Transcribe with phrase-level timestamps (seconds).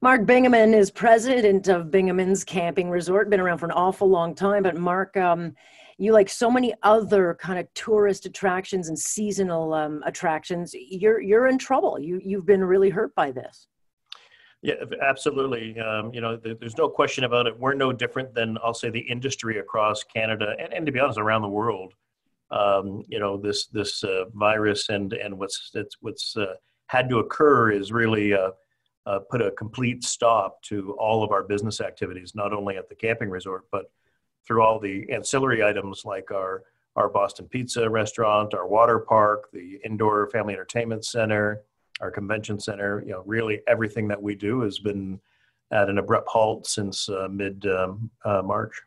[0.00, 3.28] Mark Bingeman is president of Bingemans Camping Resort.
[3.28, 5.54] Been around for an awful long time, but Mark, um,
[5.98, 10.74] you like so many other kind of tourist attractions and seasonal um, attractions.
[10.74, 11.98] You're you're in trouble.
[11.98, 13.66] You you've been really hurt by this.
[14.62, 15.78] Yeah, absolutely.
[15.78, 17.58] Um, you know, there's no question about it.
[17.58, 21.18] We're no different than I'll say the industry across Canada and, and to be honest,
[21.18, 21.94] around the world.
[22.50, 26.54] Um, you know, this this uh, virus and and what's what's uh,
[26.86, 28.50] had to occur is really uh,
[29.06, 32.94] uh, put a complete stop to all of our business activities, not only at the
[32.94, 33.90] camping resort, but
[34.46, 36.62] through all the ancillary items like our
[36.96, 41.62] our Boston Pizza restaurant, our water park, the indoor family entertainment center,
[42.00, 43.02] our convention center.
[43.06, 45.20] You know, really everything that we do has been
[45.70, 48.82] at an abrupt halt since uh, mid um, uh, March.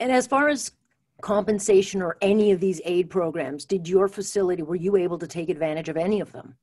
[0.00, 0.72] And as far as
[1.20, 5.50] compensation or any of these aid programs, did your facility were you able to take
[5.50, 6.54] advantage of any of them?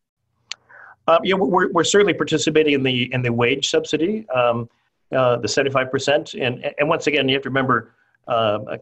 [1.08, 4.70] Um, yeah, we're, we're certainly participating in the in the wage subsidy, um,
[5.12, 7.94] uh, the seventy five percent, and and once again, you have to remember.
[8.28, 8.80] Um, a,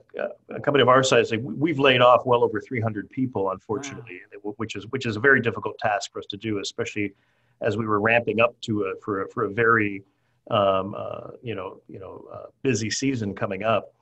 [0.55, 4.53] a, company of our size, we've laid off well over 300 people, unfortunately, wow.
[4.55, 7.13] which is which is a very difficult task for us to do, especially
[7.59, 10.01] as we were ramping up to a, for a, for a very
[10.49, 13.93] um, uh, you know you know uh, busy season coming up.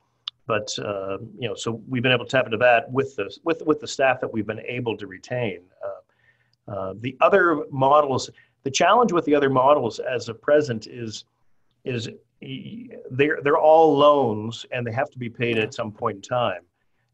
[0.46, 3.62] But uh, you know, so we've been able to tap into that with the with
[3.66, 5.62] with the staff that we've been able to retain.
[6.68, 8.30] Uh, the other models,
[8.62, 11.24] the challenge with the other models as of present is,
[11.84, 12.08] is
[13.10, 16.62] they're, they're all loans and they have to be paid at some point in time.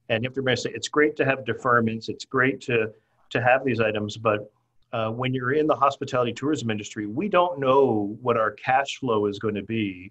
[0.08, 2.92] And you have to remember, it's great to have deferments, it's great to,
[3.30, 4.50] to have these items, but
[4.92, 9.26] uh, when you're in the hospitality tourism industry, we don't know what our cash flow
[9.26, 10.10] is going to be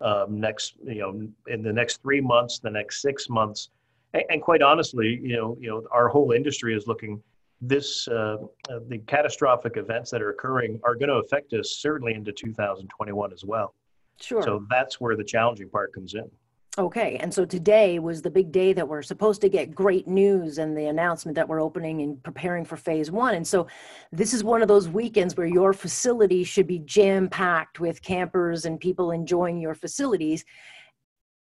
[0.00, 3.70] um, next, you know, in the next three months, the next six months,
[4.12, 7.22] and, and, quite honestly, you know, you know, our whole industry is looking
[7.60, 8.36] this uh,
[8.70, 13.32] uh, the catastrophic events that are occurring are going to affect us certainly into 2021
[13.32, 13.74] as well.
[14.20, 14.42] Sure.
[14.42, 16.30] So that's where the challenging part comes in.
[16.76, 20.58] Okay, and so today was the big day that we're supposed to get great news
[20.58, 23.34] and the announcement that we're opening and preparing for phase one.
[23.34, 23.66] And so
[24.12, 28.64] this is one of those weekends where your facility should be jam packed with campers
[28.64, 30.44] and people enjoying your facilities.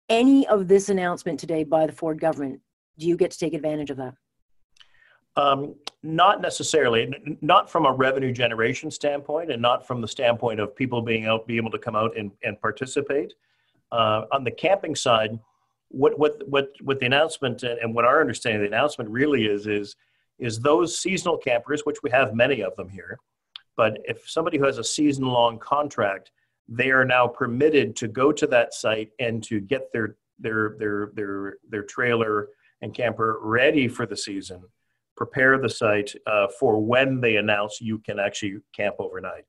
[0.07, 2.61] Any of this announcement today by the Ford government,
[2.97, 4.13] do you get to take advantage of that?
[5.35, 5.75] Um,
[6.05, 7.11] not necessarily,
[7.41, 11.47] not from a revenue generation standpoint, and not from the standpoint of people being out,
[11.47, 13.33] be able to come out and, and participate.
[13.91, 15.39] Uh, on the camping side,
[15.89, 19.67] what what what what the announcement and what our understanding of the announcement really is
[19.67, 19.95] is
[20.38, 23.17] is those seasonal campers, which we have many of them here,
[23.75, 26.31] but if somebody who has a season long contract,
[26.67, 31.11] they are now permitted to go to that site and to get their their their
[31.13, 32.49] their their trailer
[32.81, 34.63] and camper ready for the season
[35.15, 39.45] prepare the site uh, for when they announce you can actually camp overnight.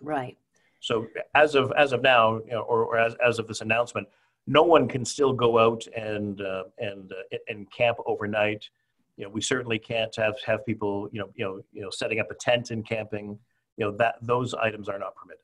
[0.00, 0.36] Right.
[0.80, 4.06] So as of as of now, you know, or, or, as, as of this announcement,
[4.46, 8.68] no one can still go out and uh, and uh, and camp overnight.
[9.16, 12.20] You know, we certainly can't have have people you know you know you know setting
[12.20, 13.38] up a tent and camping.
[13.76, 15.43] You know that those items are not permitted.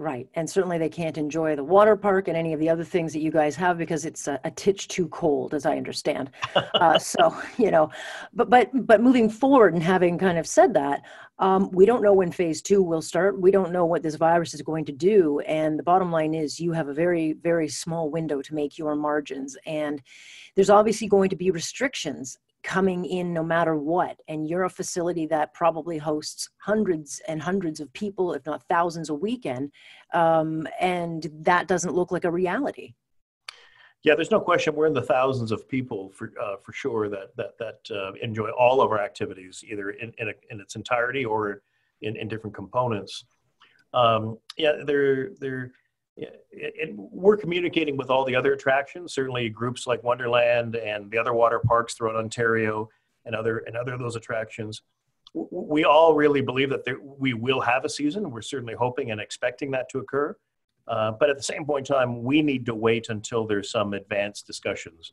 [0.00, 0.30] Right.
[0.32, 3.20] And certainly they can't enjoy the water park and any of the other things that
[3.20, 6.30] you guys have because it's a, a titch too cold, as I understand.
[6.74, 7.90] uh, so, you know,
[8.32, 11.02] but, but, but moving forward and having kind of said that,
[11.38, 13.38] um, we don't know when phase two will start.
[13.38, 15.40] We don't know what this virus is going to do.
[15.40, 18.96] And the bottom line is you have a very, very small window to make your
[18.96, 19.54] margins.
[19.66, 20.00] And
[20.54, 24.20] there's obviously going to be restrictions coming in no matter what.
[24.28, 29.08] And you're a facility that probably hosts hundreds and hundreds of people if not thousands
[29.08, 29.72] a weekend
[30.12, 32.94] um, and that doesn't look like a reality.
[34.02, 37.36] Yeah there's no question we're in the thousands of people for uh, for sure that
[37.36, 41.24] that that uh, enjoy all of our activities either in in, a, in its entirety
[41.24, 41.62] or
[42.02, 43.24] in, in different components.
[43.92, 45.72] Um, yeah they're they're
[46.18, 51.32] and we're communicating with all the other attractions, certainly groups like Wonderland and the other
[51.32, 52.88] water parks throughout Ontario
[53.24, 54.82] and other and other of those attractions.
[55.32, 58.30] We all really believe that there, we will have a season.
[58.30, 60.36] We're certainly hoping and expecting that to occur.
[60.88, 63.94] Uh, but at the same point in time, we need to wait until there's some
[63.94, 65.12] advanced discussions.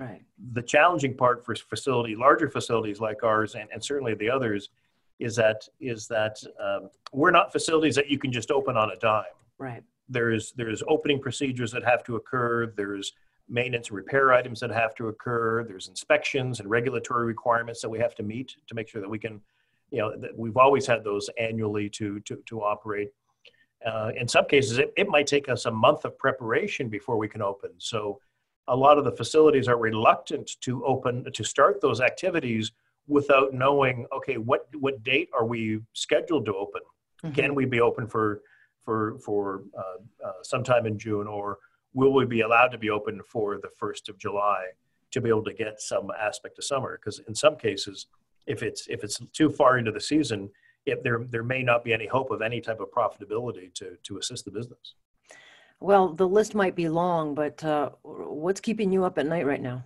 [0.00, 0.22] Right.
[0.52, 4.70] The challenging part for facility, larger facilities like ours, and, and certainly the others,
[5.18, 8.96] is that is that um, we're not facilities that you can just open on a
[8.96, 9.24] dime.
[9.58, 12.66] Right there's there's opening procedures that have to occur.
[12.66, 13.12] There's
[13.48, 15.64] maintenance and repair items that have to occur.
[15.64, 19.18] There's inspections and regulatory requirements that we have to meet to make sure that we
[19.18, 19.40] can
[19.90, 23.10] you know we've always had those annually to to, to operate.
[23.86, 27.28] Uh, in some cases it, it might take us a month of preparation before we
[27.28, 27.70] can open.
[27.78, 28.20] So
[28.66, 32.72] a lot of the facilities are reluctant to open to start those activities
[33.06, 36.82] without knowing okay what what date are we scheduled to open?
[37.24, 37.34] Mm-hmm.
[37.34, 38.42] can we be open for
[38.84, 41.58] for for uh, uh, sometime in June, or
[41.94, 44.66] will we be allowed to be open for the first of July
[45.10, 46.98] to be able to get some aspect of summer?
[46.98, 48.06] Because in some cases,
[48.46, 50.50] if it's if it's too far into the season,
[50.86, 54.18] if there there may not be any hope of any type of profitability to to
[54.18, 54.94] assist the business.
[55.80, 59.60] Well, the list might be long, but uh, what's keeping you up at night right
[59.60, 59.84] now?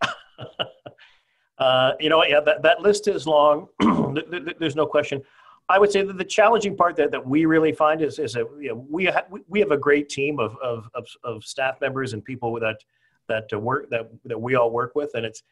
[1.58, 3.68] uh, you know, yeah, that, that list is long.
[4.58, 5.22] There's no question.
[5.68, 8.46] I would say that the challenging part that, that we really find is, is that
[8.60, 12.12] you know, we, ha- we have a great team of, of, of, of, staff members
[12.12, 12.84] and people that,
[13.28, 15.12] that work, that, that we all work with.
[15.14, 15.42] And it's,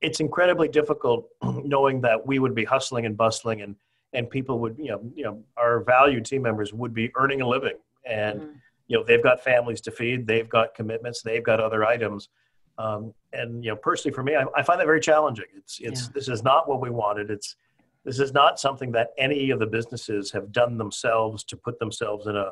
[0.00, 3.76] it's incredibly difficult knowing that we would be hustling and bustling and,
[4.12, 7.46] and people would, you know, you know, our valued team members would be earning a
[7.46, 8.52] living and, mm-hmm.
[8.88, 12.30] you know, they've got families to feed, they've got commitments, they've got other items.
[12.78, 15.46] Um, and, you know, personally for me, I, I find that very challenging.
[15.56, 16.08] It's, it's, yeah.
[16.14, 17.30] this is not what we wanted.
[17.30, 17.54] It's,
[18.04, 22.26] this is not something that any of the businesses have done themselves to put themselves
[22.26, 22.50] in a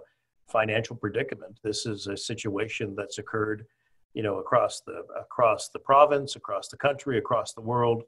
[0.48, 1.58] financial predicament.
[1.62, 3.66] This is a situation that's occurred,
[4.14, 8.04] you know, across the across the province, across the country, across the world,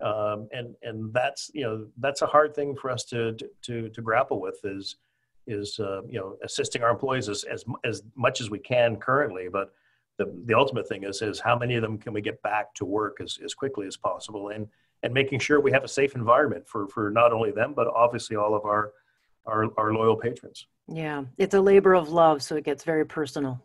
[0.00, 4.02] um, and and that's you know that's a hard thing for us to to to
[4.02, 4.96] grapple with is
[5.46, 9.48] is uh, you know assisting our employees as, as as much as we can currently,
[9.48, 9.72] but
[10.18, 12.84] the the ultimate thing is is how many of them can we get back to
[12.84, 14.48] work as as quickly as possible?
[14.48, 14.68] And
[15.02, 18.36] and making sure we have a safe environment for for not only them but obviously
[18.36, 18.92] all of our
[19.46, 20.66] our, our loyal patrons.
[20.88, 23.62] Yeah it's a labor of love so it gets very personal.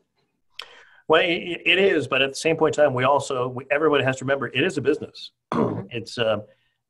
[1.07, 4.03] Well it, it is but at the same point in time we also we, everybody
[4.03, 5.31] has to remember it is a business.
[5.51, 5.87] Mm-hmm.
[5.91, 6.37] it's uh,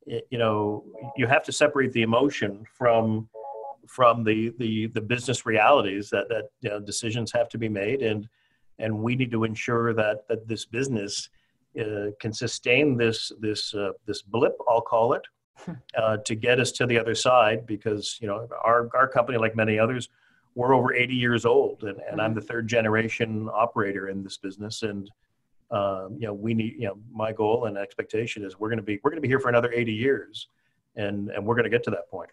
[0.06, 0.84] it, you know
[1.18, 3.28] you have to separate the emotion from
[3.88, 8.02] from the the the business realities that that you know, decisions have to be made
[8.02, 8.28] and
[8.80, 11.30] and we need to ensure that that this business
[11.80, 15.24] uh, can sustain this this uh, this blip, I'll call it,
[15.58, 15.74] hmm.
[15.98, 17.66] uh, to get us to the other side.
[17.66, 20.10] Because you know our our company, like many others,
[20.56, 22.48] we're over 80 years old, and, and I'm the mm-hmm.
[22.48, 25.10] third generation operator in this business, and
[25.72, 28.84] um, you know we need you know my goal and expectation is we're going to
[28.84, 30.48] be we're going to be here for another 80 years,
[30.96, 32.30] and and we're going to get to that point.